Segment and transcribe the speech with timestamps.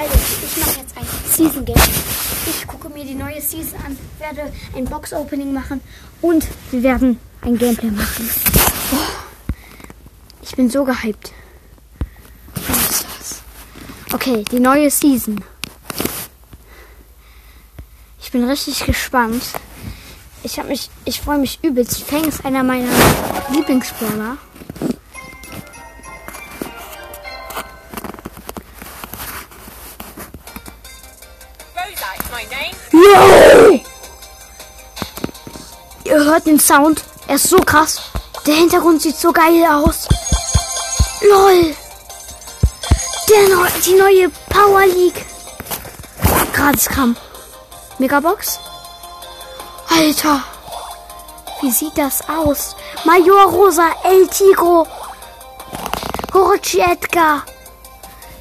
[0.00, 1.76] Hallo, ich mache jetzt ein Season Game.
[2.46, 5.82] Ich gucke mir die neue Season an, werde ein Box Opening machen
[6.22, 8.30] und wir werden ein Gameplay machen.
[8.94, 8.96] Oh,
[10.42, 11.34] ich bin so gehypt.
[12.66, 13.42] Was ist das?
[14.14, 15.44] Okay, die neue Season.
[18.22, 19.42] Ich bin richtig gespannt.
[20.42, 22.04] Ich habe mich, ich freue mich übelst.
[22.04, 22.88] Fang ist einer meiner
[23.52, 24.38] Lieblingsbrawler.
[36.10, 37.04] Ihr hört den Sound.
[37.28, 38.00] Er ist so krass.
[38.44, 40.08] Der Hintergrund sieht so geil aus.
[41.22, 41.76] LOL.
[43.48, 45.24] Neu, die neue Power League.
[46.52, 47.16] Gratis kam.
[47.98, 48.58] Megabox.
[49.88, 50.42] Alter.
[51.60, 52.74] Wie sieht das aus?
[53.04, 54.86] Major Rosa, El Tigro.
[56.34, 57.44] Orochi Edgar.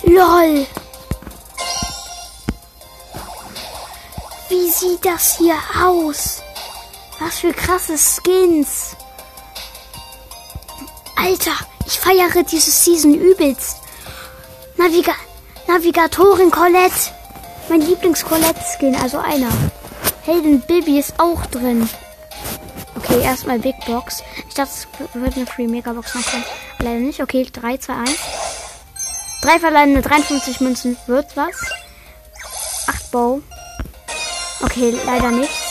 [0.03, 0.65] LOL.
[4.49, 6.41] Wie sieht das hier aus?
[7.19, 8.95] Was für krasse Skins.
[11.15, 11.51] Alter,
[11.85, 13.77] ich feiere diese Season übelst.
[14.77, 15.13] Naviga
[15.67, 17.11] Navigatorin Colette.
[17.69, 19.51] Mein Lieblings-Colette-Skin, also einer.
[20.23, 21.87] Helden Bibi ist auch drin.
[22.95, 24.23] Okay, erstmal Big Box.
[24.47, 26.43] Ich dachte, es wird eine Free Mega Box machen.
[26.79, 27.21] Leider nicht.
[27.21, 28.11] Okay, 3, 2, 1.
[29.43, 30.97] Drei verbleibende 53 Münzen.
[31.05, 31.55] Wird was?
[32.87, 33.41] 8 Bow.
[34.61, 35.68] Okay, leider nichts.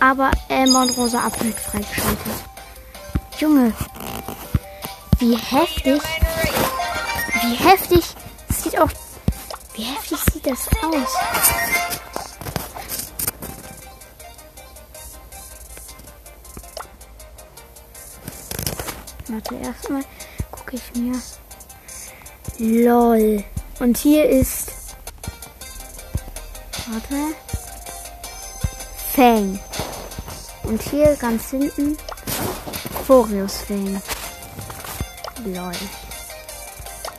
[0.00, 2.32] Aber Elmer und Rosa Upgrade freigeschaltet.
[3.38, 3.72] Junge.
[5.18, 6.00] Wie heftig.
[7.42, 8.04] Wie heftig.
[8.48, 8.88] Sieht auch.
[9.74, 11.16] Wie heftig sieht das aus?
[19.28, 20.02] Warte, erstmal
[20.50, 21.20] gucke ich mir.
[22.58, 23.44] LOL.
[23.78, 24.72] Und hier ist.
[26.88, 27.34] Warte.
[29.14, 29.60] Fang.
[30.70, 31.96] Und hier ganz hinten
[33.04, 34.00] Chorius Fang.
[35.44, 35.72] Lol.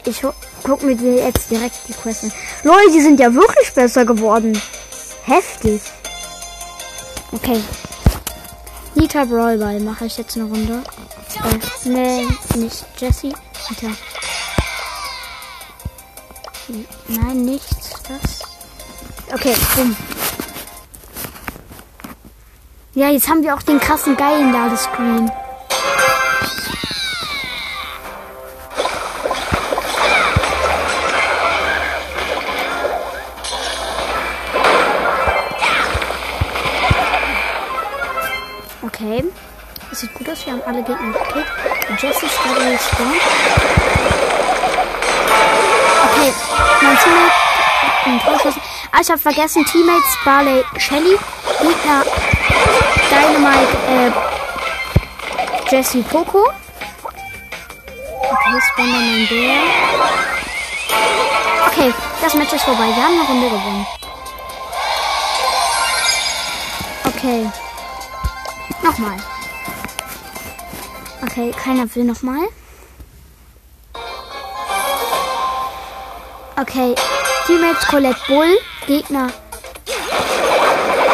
[0.05, 0.21] Ich
[0.63, 2.31] guck mir die jetzt direkt die Quest an.
[2.63, 4.59] Lol, die sind ja wirklich besser geworden.
[5.25, 5.81] Heftig.
[7.33, 7.61] Okay.
[8.95, 10.81] Nita Brawlball mache ich jetzt eine Runde.
[11.43, 13.35] Äh, nee, nicht Jessie.
[13.69, 13.87] Nita.
[17.09, 17.89] Nein, nichts.
[18.07, 18.39] Das.
[19.33, 19.93] Okay, bumm.
[22.93, 25.31] Ja, jetzt haben wir auch den krassen geilen Ladescreen.
[38.81, 39.23] Okay.
[39.89, 40.45] Das sieht gut aus.
[40.45, 41.45] Wir haben alle Gegner gekillt.
[41.97, 43.21] Jesse ist gerade respawned.
[46.09, 46.33] Okay.
[46.81, 47.31] Mein Teammate.
[48.05, 48.61] ein Tor geschossen.
[48.91, 49.65] Ah, ich habe vergessen.
[49.65, 51.17] Teammates Barley Shelly.
[51.61, 52.03] Gegner
[53.11, 54.09] Dynamite äh,
[55.69, 56.47] Jesse Poco.
[58.21, 59.63] Okay, mein Bär.
[61.67, 62.87] Okay, das Match ist vorbei.
[62.87, 63.85] Wir haben eine Runde gewonnen.
[67.03, 67.51] Okay.
[68.81, 69.17] Nochmal.
[71.23, 72.47] Okay, keiner will nochmal.
[76.55, 76.95] Okay,
[77.45, 78.57] Teammates Colette Bull,
[78.87, 79.27] Gegner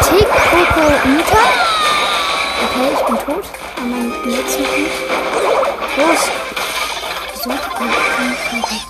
[0.10, 1.67] Tick, Coco, Nita.
[2.78, 3.44] Okay, ich bin tot.
[3.76, 4.92] Aber mein letzten nicht.
[5.98, 6.30] Los.
[7.34, 7.50] Wieso?
[7.50, 8.86] kann ich nicht?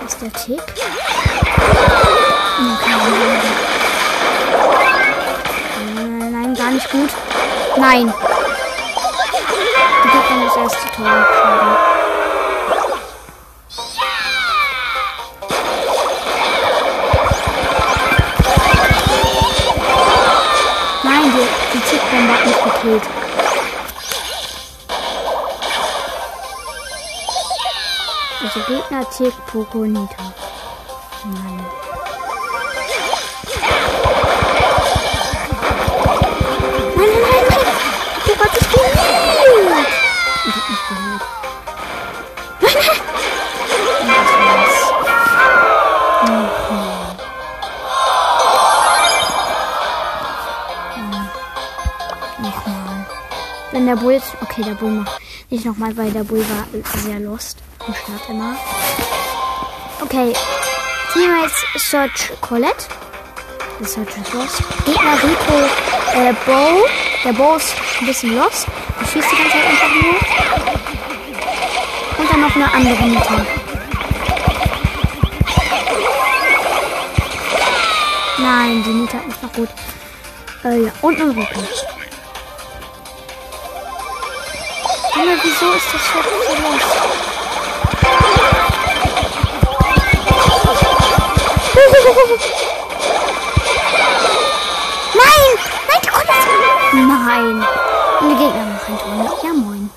[0.00, 0.62] Was ist der Tick?
[5.94, 7.10] Nein, nein, gar nicht gut.
[7.76, 8.14] Nein.
[10.04, 11.87] Die gibt dann das erste Tor.
[28.98, 30.34] Also Gegner Tick Poco Nita.
[31.24, 31.66] Mann.
[36.96, 37.76] Nein, nein, nein, nein.
[38.26, 39.88] Der hat sich geheilt.
[40.46, 41.22] Ich hab mich.
[52.38, 53.06] Nochmal.
[53.70, 54.20] Wenn der Bull.
[54.40, 55.20] Okay, der Bull macht
[55.50, 56.66] nicht nochmal, weil der Bull war
[57.00, 57.58] sehr lost.
[57.86, 58.56] Und starrt immer.
[60.00, 60.32] Okay.
[61.12, 62.86] Teammates Search Colette.
[63.80, 64.62] The Search is lost.
[64.84, 65.58] Gegner Rico
[66.14, 66.86] äh, Bow.
[67.24, 68.66] Der Bo ist ein bisschen lost.
[69.00, 70.14] Er schießt die ganze Zeit einfach nur.
[72.18, 73.46] Und dann noch eine andere Nita.
[78.38, 79.68] Nein, die Nita ist noch gut.
[80.64, 80.92] Äh, ja.
[81.02, 81.68] Und ein Rücken.
[85.16, 87.27] Junge, wieso ist das so los?
[95.14, 95.50] Nein!
[95.88, 96.52] Nein, die Colette!
[96.92, 97.66] Nein!
[98.20, 99.38] Und die Gegner machen Tor.
[99.42, 99.90] Ja, moin.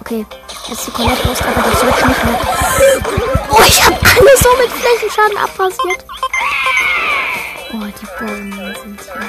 [0.00, 0.26] Okay,
[0.68, 2.38] jetzt ist die Colette los, aber das wird nicht mehr.
[3.50, 6.04] Oh, ich habe alles so mit Flächenschaden abrasiert.
[7.72, 9.28] Oh, die Bäume sind hier.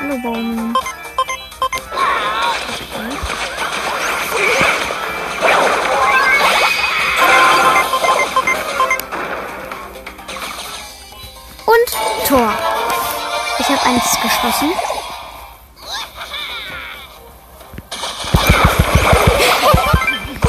[0.00, 0.74] Hallo, Bäume.
[4.34, 4.87] Und
[12.28, 12.52] Tor.
[13.58, 14.70] Ich habe eins geschossen.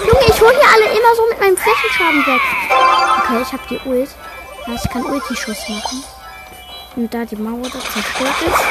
[0.05, 2.41] Junge, ich hole hier alle immer so mit meinem Flächenschaden weg.
[3.19, 4.09] Okay, ich habe die Ult.
[4.67, 6.03] Ja, ich kann Ulti-Schuss machen.
[6.97, 8.65] Und da die Mauer da zerstört ist.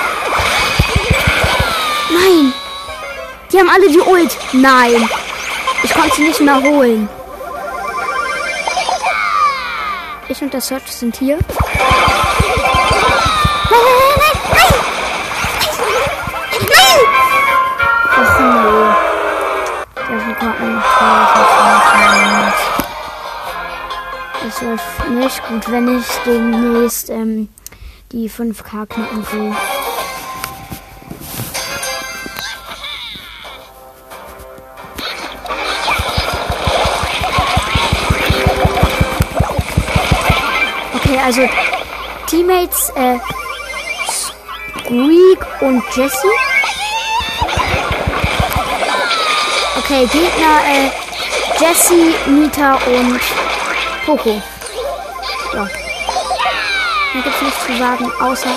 [2.10, 2.52] Nein!
[3.50, 4.36] Die haben alle die Ult.
[4.52, 5.08] Nein!
[5.82, 7.08] Ich konnte sie nicht mehr holen.
[10.28, 11.38] Ich und der Search sind hier.
[24.46, 27.48] Es läuft nicht gut, wenn ich demnächst ähm,
[28.12, 29.54] die 5K knacken will.
[40.94, 41.42] Okay, also
[42.26, 43.18] Teammates äh,
[44.88, 46.28] Squeak und Jesse.
[49.76, 50.90] Okay, Gegner äh,
[51.60, 53.20] Jesse, Nita und
[54.06, 54.40] Poco.
[55.52, 55.64] Ja.
[55.66, 58.48] Da gibt es nichts zu sagen, außer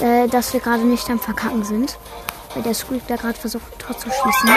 [0.00, 1.98] äh, dass wir gerade nicht am Verkacken sind.
[2.54, 4.50] Weil der Squeak da gerade versucht, Tor zu schießen.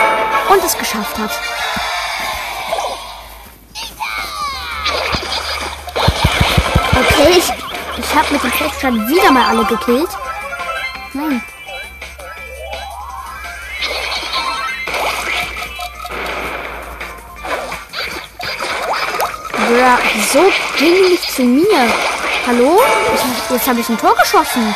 [0.50, 1.32] Und es geschafft hat.
[6.92, 7.54] Okay, ich,
[8.04, 10.10] ich habe mit dem Fleckstein wieder mal alle gekillt.
[11.18, 11.42] Nein.
[19.52, 21.92] Bruh, wieso die nicht zu mir?
[22.46, 22.80] Hallo?
[23.16, 24.76] Ich, jetzt habe ich ein Tor geschossen.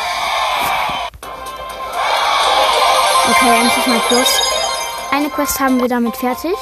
[3.30, 4.40] Okay, endlich mal Plus.
[5.12, 6.56] Eine Quest haben wir damit fertig.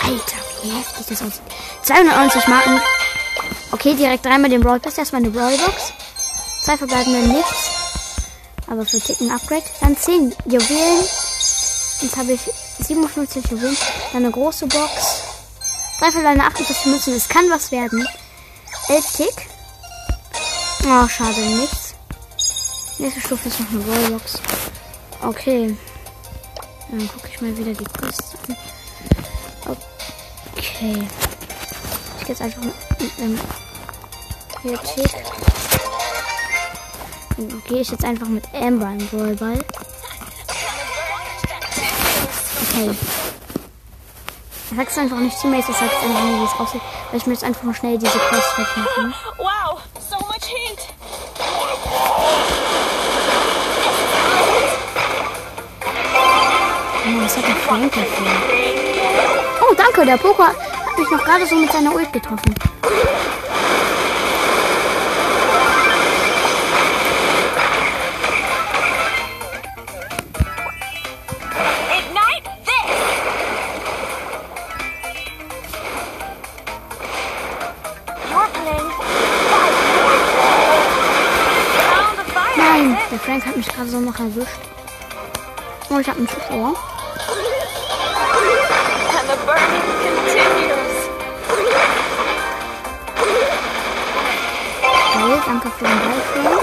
[0.00, 1.42] Alter, wie heftig das aussieht.
[1.82, 2.80] 290 Marken.
[3.72, 4.96] Okay, direkt dreimal den Brawl Pass.
[4.96, 5.92] Erstmal eine Brawl Box.
[6.62, 7.65] Zwei verbleibende nichts.
[8.66, 9.64] Aber für Ticken Upgrade.
[9.80, 11.04] Dann 10 Juwelen.
[12.00, 12.40] Jetzt habe ich
[12.80, 13.76] 57 Juwelen.
[14.12, 15.22] Dann eine große Box.
[15.98, 17.14] Drei verbleibende 48 Münzen.
[17.14, 18.06] Es kann was werden.
[18.88, 19.48] 11 Tick.
[20.84, 21.94] Oh, schade, nichts.
[22.98, 24.38] Nächste Stufe ist noch eine Brawl Box.
[25.22, 25.76] Okay.
[26.90, 28.56] Dann gucke ich mal wieder die Quests an.
[29.66, 31.06] Okay.
[32.18, 33.40] Ich gehe jetzt einfach mit einem
[34.62, 35.10] hier Tick.
[37.36, 39.58] Dann gehe ich jetzt einfach mit Amber im Ballball.
[42.62, 42.90] Okay.
[44.70, 46.80] Ich sag's einfach nicht Teammates, ich sag's einfach nur, wie es aussieht.
[47.10, 49.14] Weil ich mir jetzt einfach nur schnell diese Quest wegmachen.
[49.38, 50.78] Wow, so much heat.
[57.08, 58.26] Oh, was hat der Frank dafür?
[59.60, 62.54] Oh, danke, der Poker hat mich noch gerade so mit seiner Ult getroffen.
[83.56, 84.60] Hat mich gerade so noch erwischt.
[85.88, 86.74] Oh, ich habe einen Zuschauer.
[89.18, 90.96] And the burning continues.
[95.14, 96.55] Okay, danke für den Ball,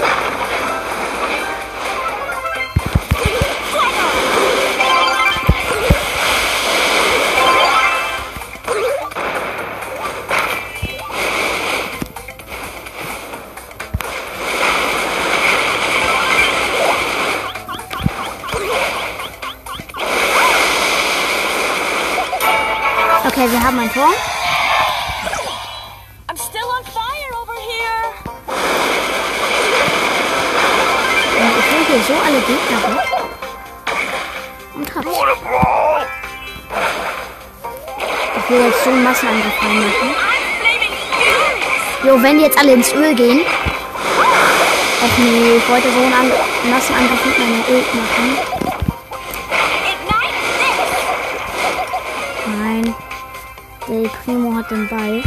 [23.94, 24.12] Tor.
[26.28, 28.00] I'm still on fire over here.
[31.38, 33.10] Und ich will ihr so alle Gegner weg.
[34.74, 35.06] Und hab's.
[38.36, 39.94] Ich will jetzt so einen Massenangriff furious.
[42.02, 43.46] Jo, wenn die jetzt alle ins Öl gehen.
[45.04, 46.32] Ach nee, ich wollte so einen An
[46.68, 48.53] Massenangriff mit meiner Ult machen.
[54.64, 55.22] Hat den Ball.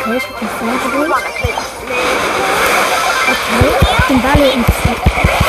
[0.00, 1.24] Okay, ich hab den vorgedrückt.
[3.30, 3.70] Okay,
[4.08, 4.64] den Ball in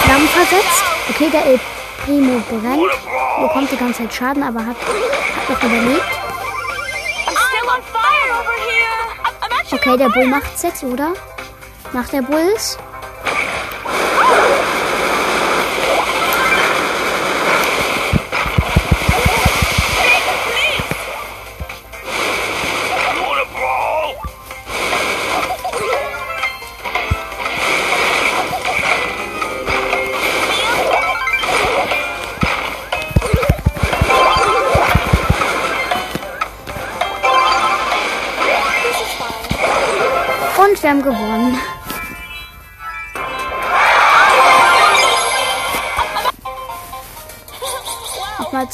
[0.03, 0.83] Flammen versetzt.
[1.09, 1.59] Okay, der El
[2.03, 2.91] Primo brennt.
[3.41, 6.03] Bekommt die ganze Zeit Schaden, aber hat, hat noch überlebt.
[9.71, 11.13] Okay, der Bull macht's jetzt, oder?
[11.91, 12.77] Macht der Bulls?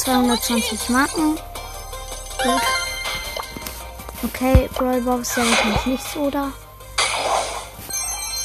[0.02, 1.36] 220 Marken.
[2.44, 2.62] Gut.
[4.24, 6.52] Okay, Brawlbox, ja wahrscheinlich nichts, oder?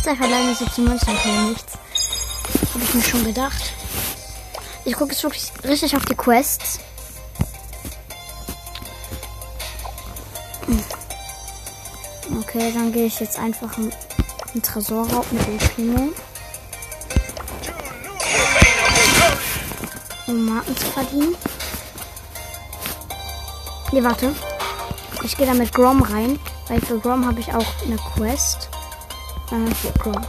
[0.05, 1.73] Sei verleihen so zum Münzen, okay, nichts.
[2.75, 3.73] Habe ich mir schon gedacht.
[4.85, 6.79] Ich gucke jetzt wirklich richtig auf die Quests.
[12.39, 13.91] Okay, dann gehe ich jetzt einfach in
[14.55, 16.13] den Tresorraub mit dem Primo.
[20.27, 21.37] Um Marken zu verdienen.
[23.93, 24.35] Nee, warte.
[25.23, 28.69] Ich gehe da mit Grom rein, weil für Grom habe ich auch eine Quest.
[29.51, 30.17] Äh, hier, Grom.
[30.17, 30.27] Aber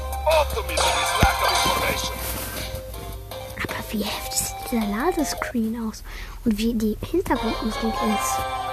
[3.91, 6.03] wie heftig sieht dieser Ladescreen aus?
[6.45, 8.66] Und wie die Hintergrundmusik ist.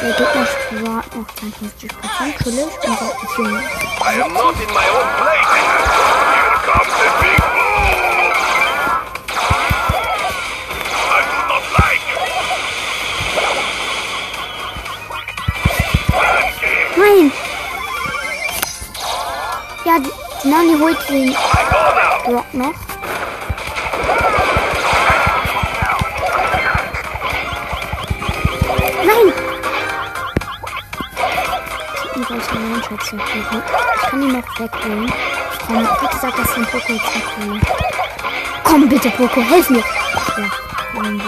[0.00, 1.90] Der Gegner spart noch 52%,
[2.44, 3.58] chillig und.
[4.00, 5.48] I am not in my own place.
[6.34, 7.40] Here comes the big.
[11.10, 12.28] I do not like it.
[16.96, 17.26] Nein!
[19.84, 20.12] Ja, die,
[20.80, 21.34] holt den
[22.52, 22.97] noch.
[32.98, 33.62] One-Shot kriegen.
[33.94, 35.12] Ich kann ihn noch wegholen.
[35.66, 37.60] Komm, wie gesagt, dass ich den Poco jetzt weghole.
[38.64, 39.82] Komm bitte, Poco, helf mir!
[40.94, 41.24] Ja, nicht.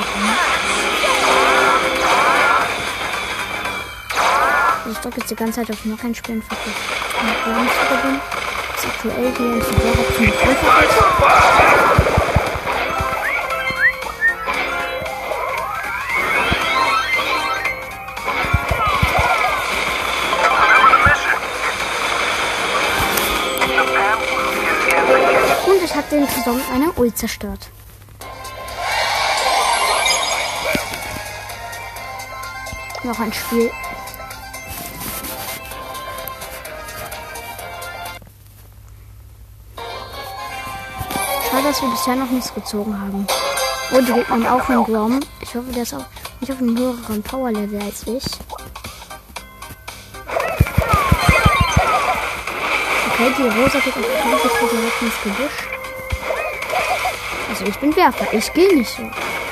[4.91, 6.71] Ich drücke jetzt die ganze Zeit auf noch ein Spiel und versuche
[7.27, 8.21] noch Bronze zu gewinnen.
[8.73, 12.10] Das ist aktuell hier in Fedora ziemlich einfach ist.
[27.00, 27.71] Ult zerstört.
[33.02, 33.71] Noch ein Spiel.
[41.49, 43.26] Schade, dass wir bisher noch nichts gezogen haben.
[43.92, 45.21] Und die Gegner haben auch einen Grom.
[45.40, 46.04] Ich hoffe, der ist auch
[46.40, 48.25] nicht auf einem höheren Power-Level als ich.
[53.09, 55.80] Okay, die Rosa geht auf die Karte direkt ins Gebüsch.
[57.61, 59.02] Also ich bin Werfer, ich gehe nicht so.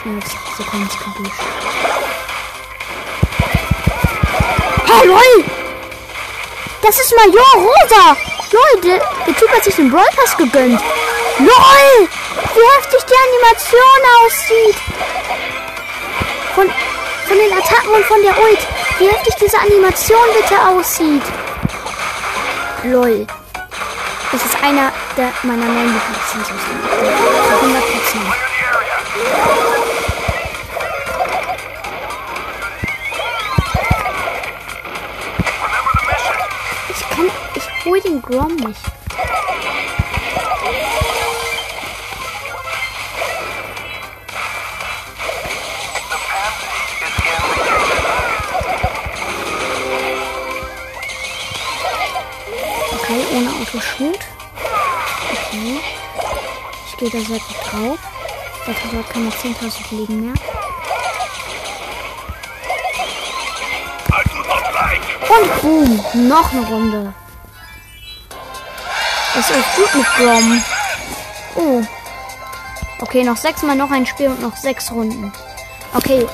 [0.01, 1.43] Schnellsequenz gebüscht.
[4.87, 5.45] Hey, lol!
[6.81, 8.17] Das ist Major Rosa!
[8.51, 10.81] Lol, der, Typ hat sich den Brawl Pass gegönnt.
[11.39, 12.09] LOL!
[12.55, 14.77] Wie heftig die Animation aussieht!
[16.55, 16.71] Von,
[17.27, 18.67] von den Attacken und von der Ult.
[19.01, 21.23] Wie heftig diese Animation bitte aussieht.
[22.85, 23.27] LOL.
[24.33, 27.48] Das ist einer der meiner neuen Lieblings.
[37.99, 38.81] Hol den Grom nicht.
[52.95, 54.19] Okay, ohne Autoshoot.
[55.33, 55.81] Okay.
[56.87, 57.99] Ich gehe da sehr gut drauf.
[58.65, 60.35] Tresor hat keine 10.000 Leben mehr.
[64.75, 65.03] Like.
[65.31, 67.15] Und boom, noch eine Runde.
[69.39, 70.65] Das ist gut mit Grom.
[71.55, 71.81] Oh.
[73.01, 75.33] Okay, noch sechsmal noch ein Spiel und noch sechs Runden.
[75.95, 76.27] Okay.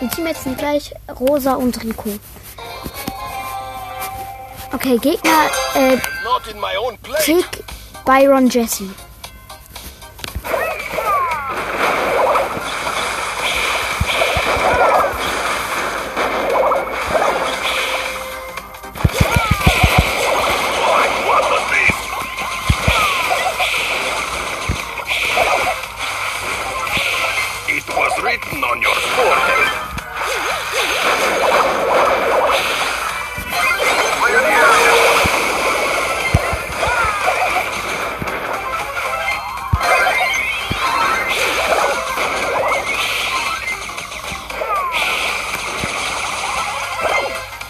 [0.00, 2.08] Die Teammates sind gleich Rosa und Rico.
[4.72, 7.24] Okay, Gegner, äh, Not in my own place.
[7.24, 7.64] Tick,
[8.04, 8.88] Byron, Jesse.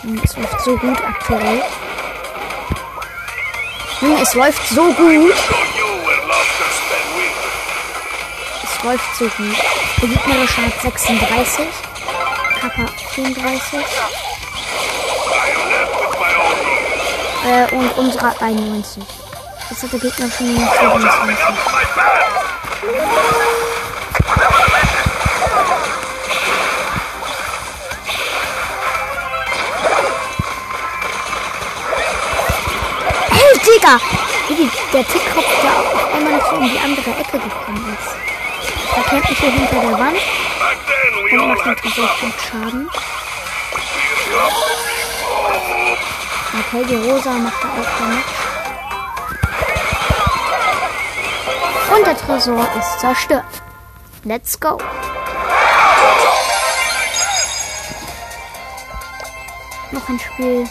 [0.04, 1.62] Junge, es läuft so gut aktuell.
[4.02, 5.32] Junge, es läuft so gut.
[8.62, 9.56] Es läuft so gut.
[10.02, 11.66] Der gegnerische hat 36.
[12.60, 13.78] Kappa 34.
[13.78, 13.80] I
[15.54, 17.46] am left with my own rules.
[17.46, 19.02] Äh, und unsere hat 91.
[19.70, 21.38] Jetzt hat der Gegner schon Coming 27.
[33.84, 34.00] Digga!
[34.92, 38.16] Der Tickkopf da auf einmal noch so in die andere Ecke gekommen ist.
[38.94, 40.16] Da kämpft mich hier hinter der Wand
[41.32, 42.88] und macht mit so gut Schaden.
[46.58, 48.24] Okay, die Rosa macht da auch damit.
[51.94, 53.44] Und der Tresor ist zerstört.
[54.22, 54.78] Let's go.
[59.90, 60.68] Noch ein Spiel.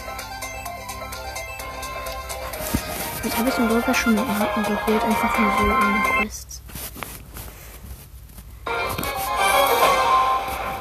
[3.24, 6.60] Jetzt habe ich den Burger schon mit Marken geholt, einfach nur so ohne Quests.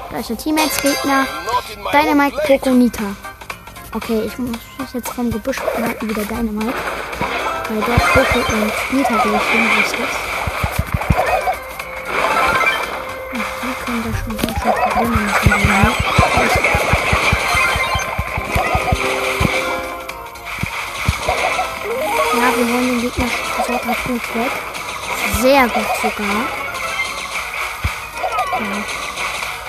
[0.09, 1.25] Gleiche Teammates, Gegner.
[1.73, 2.59] in Dynamite place.
[2.59, 3.15] Poco Nita.
[3.93, 4.57] Okay, ich muss
[4.93, 6.73] jetzt vom Gebüsch halten wieder Dynamite.
[7.69, 10.05] Weil dort Poco und Nita durch hin richtig.
[13.35, 16.62] Ach, die können da schon ganz schön Probleme machen.
[22.55, 23.25] Wir holen den Gegner
[23.65, 24.51] so grad gut weg.
[25.41, 26.27] Sehr gut sogar.
[28.59, 28.83] Ja.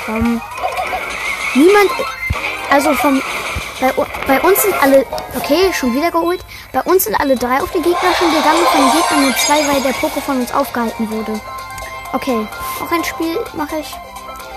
[0.07, 0.41] Komm.
[1.55, 1.91] Niemand,
[2.71, 3.23] also vom,
[3.81, 3.93] bei,
[4.27, 6.45] bei uns sind alle, okay, schon wieder geholt.
[6.73, 9.67] Bei uns sind alle drei auf den Gegner schon gegangen, von den Gegnern nur zwei,
[9.69, 11.41] weil der Poko von uns aufgehalten wurde.
[12.13, 12.47] Okay,
[12.83, 13.95] auch ein Spiel mache ich.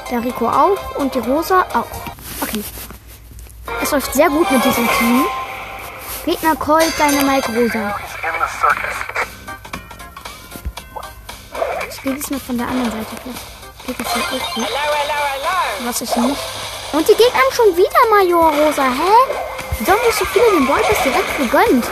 [0.10, 1.86] Der Rico auch und die Rosa auch.
[2.42, 2.64] Okay.
[3.82, 5.26] Es läuft sehr gut mit diesem Team.
[6.26, 7.96] Gegner Colt, Dynamite, Rosa.
[11.98, 13.08] Ich gehe diesmal von der anderen Seite.
[13.84, 14.66] Vielleicht geht es ja auch gut.
[14.68, 15.88] Hello, hello, hello.
[15.88, 16.38] Was ich nicht.
[16.94, 18.84] Und die Gegner haben schon wieder Major Rosa.
[18.84, 19.14] Hä?
[19.80, 21.86] Wieso haben sich so viele den Ballpass direkt gegönnt?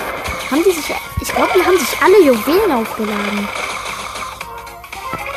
[0.52, 0.96] Haben die sich.
[1.22, 3.50] Ich glaube, die haben sich alle Juwelen aufgeladen.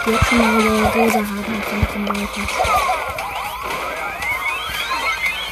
[0.04, 2.50] Die jetzt schon Major Rosa haben dann den Ballpass.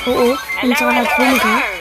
[0.05, 1.76] Oh oh, unsere hat weniger.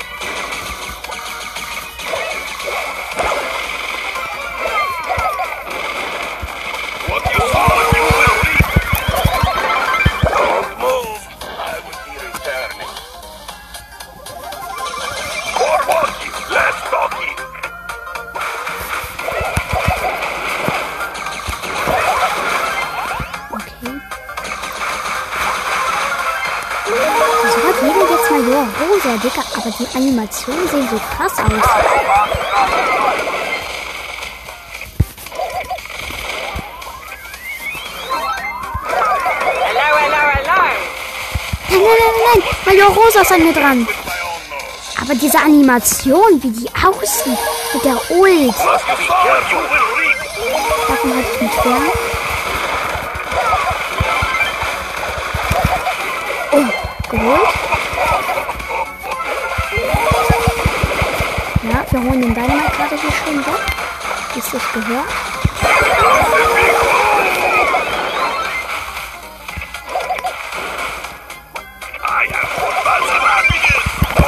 [28.95, 29.43] Major Rosa, Dicker?
[29.55, 31.51] Aber die Animationen sehen so krass aus.
[41.69, 43.87] Nein, nein, nein, nein, Major Rosa ist an mir dran.
[45.01, 47.37] Aber diese Animation, wie die aussieht,
[47.73, 48.55] mit der Ult,
[50.87, 51.91] davon hatte ich mich fern.
[56.53, 56.65] Oh,
[57.09, 57.54] geholt.
[61.95, 63.53] Wir holen den Dynamite gerade hier schön weg.
[64.37, 65.05] Es sich gehört.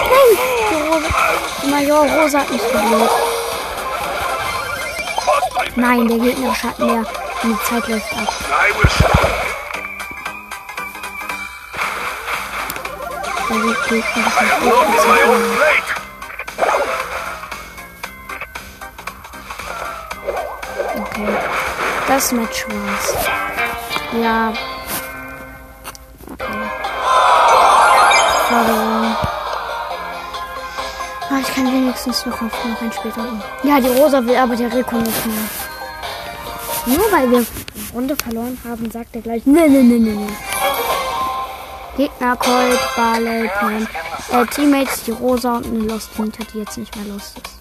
[0.10, 0.38] Nein,
[0.72, 1.10] die, Rosa,
[1.62, 3.10] die Major Rosa hat mich remember,
[5.76, 7.06] Nein, der gegnerische hat mehr.
[7.44, 8.34] Und die Zeit läuft ab.
[13.50, 15.97] Der gegnerische hat mehr.
[22.18, 23.16] Das Match war's.
[24.20, 24.52] Ja.
[26.32, 26.46] Okay.
[31.30, 33.40] Ah, ich kann wenigstens noch auf noch ein Spiel drücken.
[33.62, 36.98] Ja, die Rosa will aber der Rico nicht mehr.
[36.98, 37.46] Nur weil wir
[37.94, 40.28] Runde verloren haben, sagt er gleich, ne, ne, ne, ne, ne.
[41.98, 43.88] Gegner, Colt, Barley, Pam.
[44.32, 47.57] Äh, Teammates, die Rosa und eine Lost Nita, die jetzt nicht mehr Lost ist.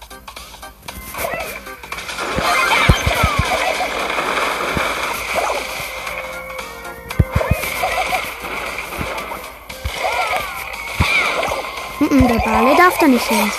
[11.99, 13.51] Mhm, der Barley darf da nicht hin.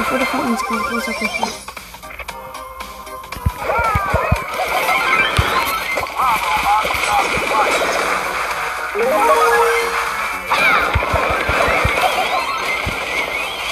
[0.00, 1.52] Ich wurde von unserer Rosa geholt.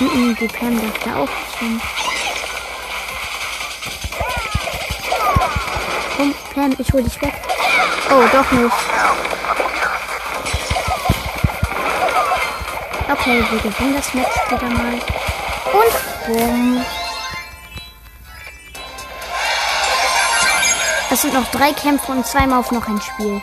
[0.01, 1.81] Mhm, die Pam darf da auch nicht hin.
[6.17, 7.35] Komm, Pam, ich hol dich weg.
[8.11, 8.75] Oh, doch nicht.
[13.09, 14.95] Okay, wir gewinnen das Match wieder mal.
[15.73, 16.85] Und bumm.
[21.09, 23.41] Es sind noch drei Kämpfe und zweimal auf noch ein Spiel.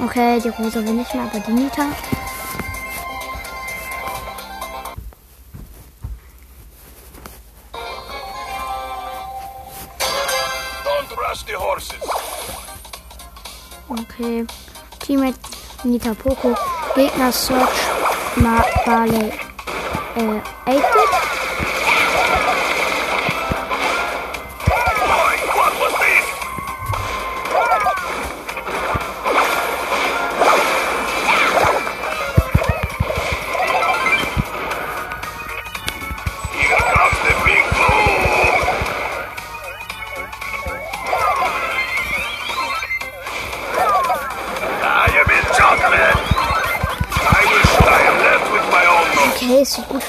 [0.00, 1.86] Okay, die Rosa will nicht mehr, aber die Nita.
[10.84, 12.00] Don't rush the horses.
[13.88, 14.46] Okay.
[15.10, 15.40] Teammate
[15.82, 16.54] Nita Poco.
[16.94, 17.80] Gegner Search
[18.36, 19.32] Ma Barley.
[20.14, 21.39] Äh, 8-Bit.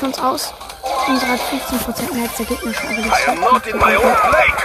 [0.01, 0.53] Für uns aus.
[1.07, 4.15] Unsere hat 15% mehr als der gegnerische, aber das I am not in my own
[4.15, 4.63] plate.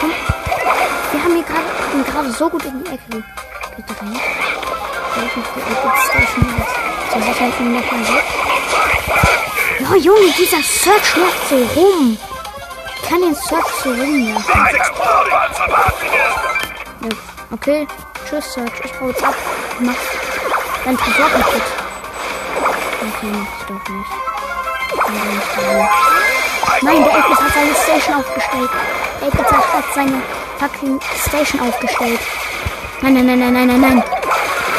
[0.00, 0.10] Komm.
[1.12, 3.02] Wir haben hier gerade gerade so gut in die Ecke.
[3.08, 3.22] Soll
[5.26, 8.24] ich noch die Epic Station jetzt zur Sicherheit ihn noch mal weg?
[9.92, 12.18] Oh Junge, dieser Search läuft so rum.
[12.96, 14.60] Ich kann den Search so rumlassen.
[17.00, 17.08] Ja,
[17.52, 17.86] okay.
[18.28, 18.72] Tschüss, Search.
[18.84, 19.34] Ich hau jetzt ab.
[19.78, 19.94] Mach
[20.84, 21.62] dein Tresor kaputt.
[23.00, 24.10] Okay, ich doch nicht.
[26.82, 28.70] Nein, der Elvis hat seine Station aufgestellt.
[29.20, 30.22] Der Elvis hat seine
[30.58, 32.20] fucking Station aufgestellt.
[33.00, 34.02] Nein, nein, nein, nein, nein, nein, nein.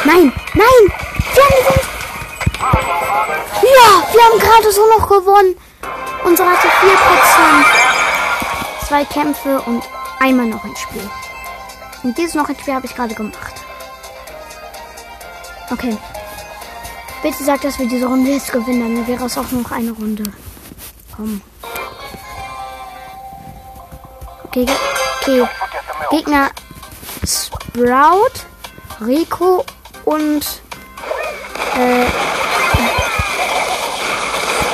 [0.06, 0.92] Nein, nein!
[1.34, 1.86] Wir haben gewonnen!
[3.64, 5.56] Ja, wir haben gerade so noch gewonnen.
[6.24, 6.72] Unsere hatte 4%.
[8.88, 9.84] Zwei Kämpfe und
[10.20, 11.10] einmal noch ein Spiel.
[12.04, 13.65] Und dieses noch ein Spiel habe ich gerade gemacht.
[15.72, 15.98] Okay.
[17.24, 20.24] Bitte sag, dass wir diese Runde jetzt gewinnen, dann wäre es auch noch eine Runde.
[21.16, 21.42] Komm.
[24.44, 24.66] Okay,
[25.22, 25.48] okay.
[26.12, 26.50] Gegner
[27.26, 28.46] Sprout,
[29.02, 29.66] Rico
[30.06, 30.62] und
[31.78, 32.04] äh,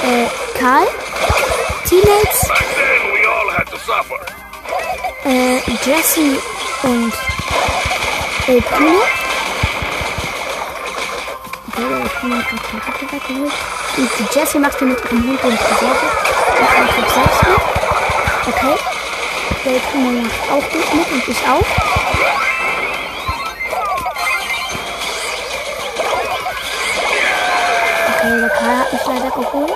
[0.09, 0.27] äh,
[0.59, 0.87] Karl.
[3.85, 4.19] Suffer.
[5.25, 6.39] äh, Jesse
[6.83, 7.13] und
[8.47, 9.20] El Primo.
[12.23, 16.11] Und die Jesse macht mit ihrem Hund den Tresor weg.
[16.59, 17.57] Und angreift selbst mit.
[18.47, 18.75] Okay.
[19.65, 21.65] Der Primo macht auch gut mit und ich auch.
[28.07, 29.73] Okay, der Karl hat mich leider geholt.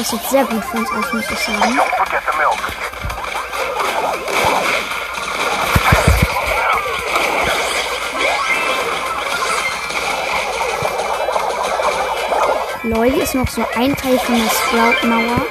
[0.00, 1.80] Es sieht sehr gut für uns aus, muss ich sagen.
[12.88, 15.46] Lol, ist noch so ein Teil von der Sprout-Mauer.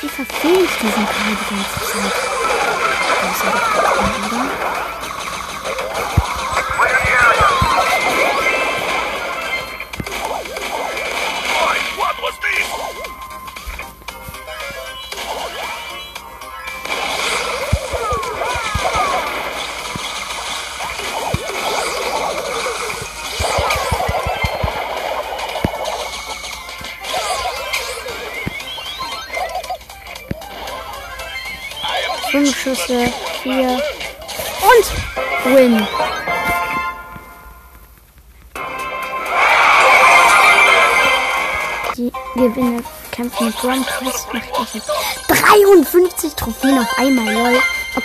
[0.00, 2.27] Wie verfehle ich diesen Karl die ganze Zeit?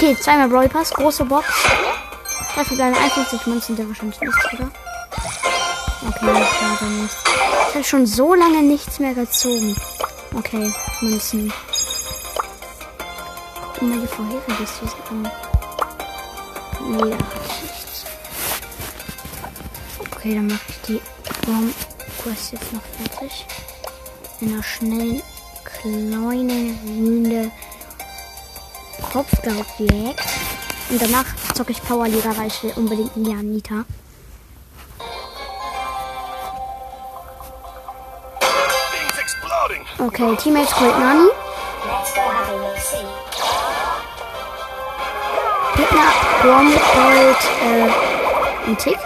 [0.03, 1.47] Okay, zweimal Brawl Pass, große Box.
[2.53, 4.69] Drei verbleiben 51 Münzen, der wahrscheinlich nicht, oder?
[6.05, 7.15] Okay, klar, dann nicht.
[7.69, 9.73] Ich habe schon so lange nichts mehr gezogen.
[10.35, 11.53] Okay, Münzen.
[13.79, 15.31] Guck mal die vorherige Season an.
[16.81, 18.05] Nee, da hatte ich nichts.
[20.11, 21.01] Okay, dann mache ich die
[21.45, 21.73] Bomb
[22.21, 23.45] Quest jetzt noch fertig.
[24.41, 25.23] In einer schnellen,
[25.63, 27.51] kleinen Runde
[29.13, 30.19] Kopfgeldjagd.
[30.89, 33.85] Und danach zocke ich Powerliga, weil ich will unbedingt Janita.
[38.91, 39.85] Things exploding.
[39.99, 41.29] Okay, Teammates holt Nani.
[45.75, 48.97] Gegner Bomb holt äh, einen Tick.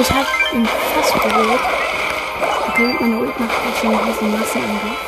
[0.00, 1.60] Ich, hab ihn fast geholt.
[2.68, 4.98] Okay, meine Ult macht schon diesen Massenangriff.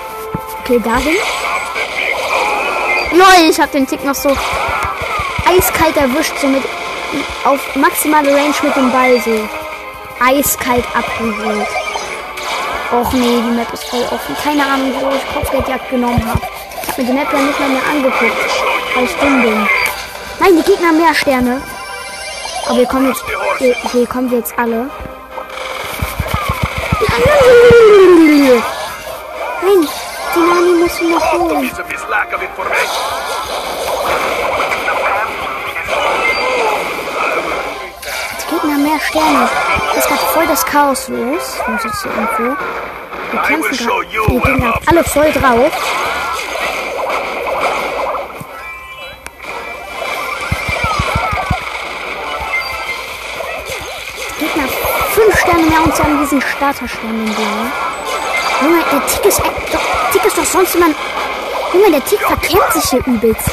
[0.60, 1.16] Okay, dahin.
[3.12, 4.36] Lol, ich hab den Tick noch so
[5.46, 6.62] eiskalt erwischt, so mit
[7.44, 9.48] auf maximale Range mit dem Ball so.
[10.22, 11.66] Eiskalt abgeholt.
[12.92, 14.36] Och nee, die Map ist voll offen.
[14.44, 16.40] Keine Ahnung, wo ich Kopfgeldjagd genommen habe.
[16.82, 19.68] Ich hab mir die Map ja nicht mal mehr angeguckt, weil ich dumm bin.
[20.38, 21.62] Nein, die Gegner mehr Sterne.
[22.72, 23.22] Aber wir kommen jetzt.
[23.58, 24.88] Hier, hier kommen wir jetzt alle.
[29.60, 29.88] Nein,
[30.32, 31.60] die Nani ich noch holen.
[31.60, 31.68] Die
[38.48, 39.48] Gegner haben mehr Sterne.
[39.90, 41.58] Es ist gerade voll das Chaos los.
[41.68, 42.56] Muss jetzt zur Info.
[43.32, 44.06] Wir kämpfen gerade.
[44.28, 46.01] Die Gegner haben alle voll drauf.
[55.52, 58.68] Sterne mehr und haben diesen Starterstern Blau.
[58.68, 60.86] Junge, der Tick ist, doch, Tick ist doch sonst immer...
[61.74, 63.50] Junge, der Tick verkämpft sich hier übelst.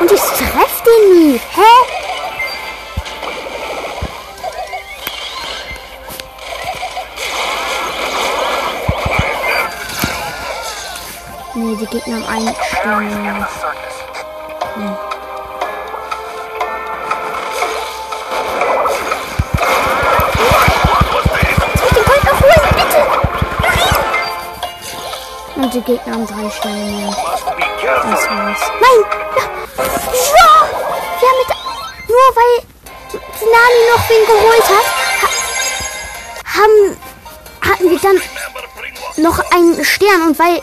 [0.00, 1.40] Und ich treffe den nie.
[1.54, 1.60] Hä?
[11.54, 13.46] Nee, die Gegner haben einen Stern.
[14.76, 15.07] Circus.
[25.68, 27.16] Und die Gegner haben drei Sterne mehr.
[27.84, 28.60] Das war's.
[28.80, 29.04] Nein!
[29.36, 29.42] Ja!
[29.76, 30.48] ja!
[31.20, 32.54] Wir haben mit, nur weil
[33.42, 34.86] Nani noch wen geholt hat,
[35.20, 35.28] ha,
[36.58, 36.96] haben,
[37.60, 38.18] hatten wir dann
[39.22, 40.62] noch einen Stern und weil,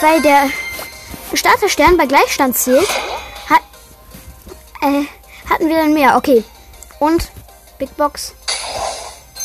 [0.00, 0.48] weil der
[1.34, 2.88] Starterstern bei Gleichstand zählt,
[3.50, 3.60] hat,
[4.80, 5.04] äh,
[5.50, 6.16] hatten wir dann mehr.
[6.16, 6.44] Okay.
[6.98, 7.30] Und
[7.78, 8.32] Big Box.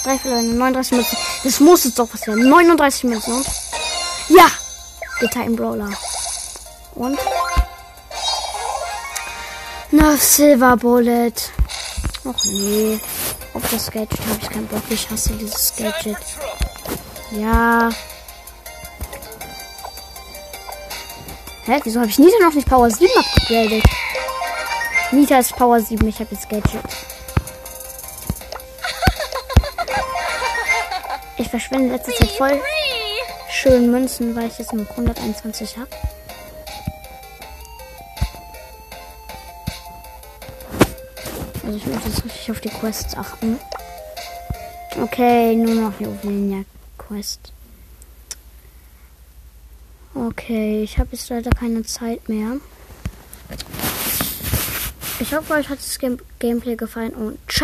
[0.06, 1.17] Drei verloren, 39 Münzen.
[1.43, 2.47] Das muss jetzt doch was werden.
[2.47, 3.45] 39 Münzen.
[4.29, 4.47] Ja!
[5.21, 5.89] Der Titan Brawler.
[6.95, 7.19] Und?
[9.91, 11.33] Nerf Silver Bullet.
[12.25, 12.99] Och nee.
[13.53, 14.81] Auf das Gadget habe ich keinen Bock.
[14.89, 16.17] Ich hasse dieses Gadget.
[17.31, 17.89] Ja.
[21.65, 21.79] Hä?
[21.83, 23.83] Wieso habe ich Nita noch nicht Power 7 abgegradet?
[25.12, 26.07] Nita ist Power 7.
[26.07, 26.83] Ich habe jetzt Gadget.
[31.38, 32.62] Ich verschwende letzte Zeit voll
[33.63, 35.88] schön Münzen, weil ich jetzt nur 121 habe.
[41.63, 43.58] Also ich muss jetzt richtig auf die Quests achten.
[45.02, 46.65] Okay, nur noch Juwelinia
[46.97, 47.54] Quest.
[50.13, 52.58] Okay, ich habe jetzt leider keine Zeit mehr.
[55.21, 57.62] Ich hoffe, euch hat das Game Gameplay gefallen und ciao.